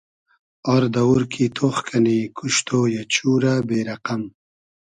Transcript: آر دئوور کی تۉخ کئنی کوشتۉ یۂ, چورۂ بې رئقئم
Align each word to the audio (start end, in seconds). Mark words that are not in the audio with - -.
آر 0.73 0.83
دئوور 0.93 1.23
کی 1.31 1.45
تۉخ 1.55 1.77
کئنی 1.87 2.19
کوشتۉ 2.37 2.67
یۂ, 2.93 3.01
چورۂ 3.13 3.53
بې 3.67 3.79
رئقئم 3.87 4.21